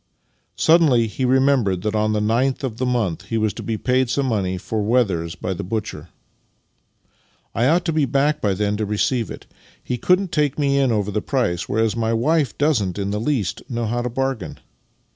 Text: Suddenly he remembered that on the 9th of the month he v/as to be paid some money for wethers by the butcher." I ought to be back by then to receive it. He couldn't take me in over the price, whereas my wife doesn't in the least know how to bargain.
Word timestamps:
Suddenly 0.55 1.05
he 1.05 1.25
remembered 1.25 1.83
that 1.83 1.93
on 1.93 2.11
the 2.11 2.19
9th 2.19 2.63
of 2.63 2.77
the 2.77 2.87
month 2.87 3.25
he 3.25 3.35
v/as 3.37 3.53
to 3.53 3.61
be 3.61 3.77
paid 3.77 4.09
some 4.09 4.25
money 4.25 4.57
for 4.57 4.81
wethers 4.81 5.35
by 5.35 5.53
the 5.53 5.63
butcher." 5.63 6.09
I 7.53 7.67
ought 7.67 7.85
to 7.85 7.93
be 7.93 8.05
back 8.05 8.41
by 8.41 8.55
then 8.55 8.77
to 8.77 8.85
receive 8.87 9.29
it. 9.29 9.45
He 9.83 9.99
couldn't 9.99 10.31
take 10.31 10.57
me 10.57 10.79
in 10.79 10.91
over 10.91 11.11
the 11.11 11.21
price, 11.21 11.69
whereas 11.69 11.95
my 11.95 12.13
wife 12.13 12.57
doesn't 12.57 12.97
in 12.97 13.11
the 13.11 13.21
least 13.21 13.61
know 13.69 13.85
how 13.85 14.01
to 14.01 14.09
bargain. 14.09 14.57